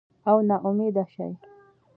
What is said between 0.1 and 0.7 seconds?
او نا